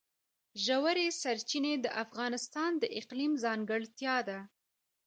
[0.65, 4.39] ژورې سرچینې د افغانستان د اقلیم ځانګړتیا ده.